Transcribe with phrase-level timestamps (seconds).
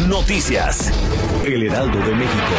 [0.00, 0.92] Noticias.
[1.46, 2.54] El Heraldo de México.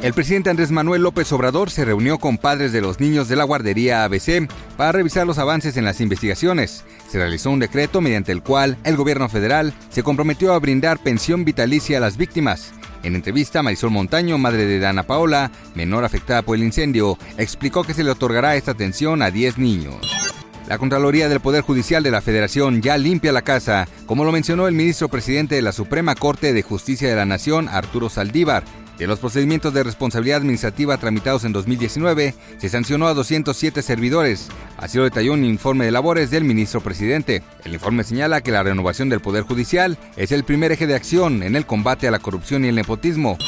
[0.00, 3.44] El presidente Andrés Manuel López Obrador se reunió con padres de los niños de la
[3.44, 6.84] guardería ABC para revisar los avances en las investigaciones.
[7.10, 11.44] Se realizó un decreto mediante el cual el gobierno federal se comprometió a brindar pensión
[11.44, 12.72] vitalicia a las víctimas.
[13.02, 17.92] En entrevista, Marisol Montaño, madre de Dana Paola, menor afectada por el incendio, explicó que
[17.92, 20.25] se le otorgará esta atención a 10 niños.
[20.68, 24.66] La Contraloría del Poder Judicial de la Federación ya limpia la casa, como lo mencionó
[24.66, 28.64] el ministro presidente de la Suprema Corte de Justicia de la Nación, Arturo Saldívar.
[28.98, 34.48] De los procedimientos de responsabilidad administrativa tramitados en 2019, se sancionó a 207 servidores.
[34.76, 37.44] Así lo detalló un informe de labores del ministro presidente.
[37.64, 41.44] El informe señala que la renovación del Poder Judicial es el primer eje de acción
[41.44, 43.38] en el combate a la corrupción y el nepotismo.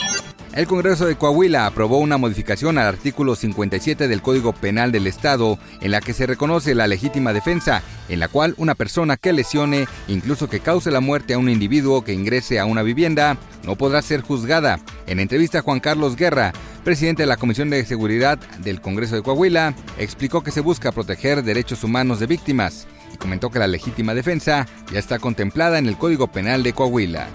[0.54, 5.58] El Congreso de Coahuila aprobó una modificación al artículo 57 del Código Penal del Estado
[5.80, 9.86] en la que se reconoce la legítima defensa, en la cual una persona que lesione,
[10.08, 14.02] incluso que cause la muerte a un individuo que ingrese a una vivienda, no podrá
[14.02, 14.80] ser juzgada.
[15.06, 16.52] En entrevista, Juan Carlos Guerra,
[16.82, 21.44] presidente de la Comisión de Seguridad del Congreso de Coahuila, explicó que se busca proteger
[21.44, 25.98] derechos humanos de víctimas y comentó que la legítima defensa ya está contemplada en el
[25.98, 27.28] Código Penal de Coahuila.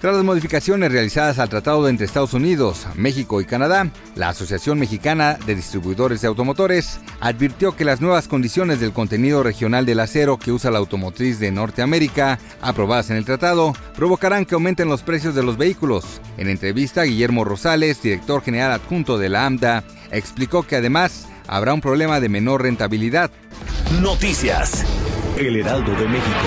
[0.00, 5.36] Tras las modificaciones realizadas al tratado entre Estados Unidos, México y Canadá, la Asociación Mexicana
[5.44, 10.52] de Distribuidores de Automotores advirtió que las nuevas condiciones del contenido regional del acero que
[10.52, 15.42] usa la automotriz de Norteamérica, aprobadas en el tratado, provocarán que aumenten los precios de
[15.42, 16.04] los vehículos.
[16.36, 19.82] En entrevista, Guillermo Rosales, director general adjunto de la AMDA,
[20.12, 23.32] explicó que además habrá un problema de menor rentabilidad.
[24.00, 24.84] Noticias.
[25.36, 26.46] El Heraldo de México.